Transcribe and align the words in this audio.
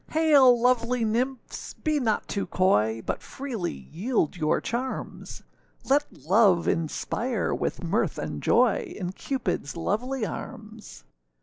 Hail! 0.13 0.59
lovely 0.59 1.05
nymphs, 1.05 1.75
be 1.75 1.99
not 1.99 2.27
too 2.27 2.47
coy, 2.47 3.03
But 3.05 3.21
freely 3.21 3.71
yield 3.71 4.35
your 4.35 4.59
charms; 4.59 5.43
Let 5.87 6.11
love 6.11 6.67
inspire 6.67 7.53
with 7.53 7.83
mirth 7.83 8.17
and 8.17 8.41
joy, 8.41 8.95
In 8.97 9.11
Cupidâs 9.11 9.77
lovely 9.77 10.25
arms. 10.25 11.03